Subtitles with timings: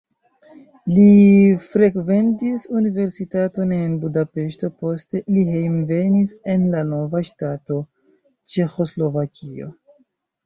[0.91, 1.09] Li
[1.63, 7.77] frekventis universitaton en Budapeŝto, poste li hejmenvenis en la nova ŝtato
[8.55, 9.69] Ĉeĥoslovakio.